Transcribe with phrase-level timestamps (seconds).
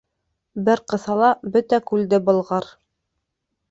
[0.69, 2.71] Бер ҡыҫала бөтә күлде болғар.